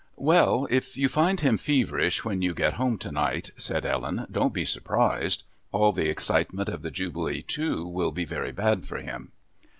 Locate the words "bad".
8.51-8.83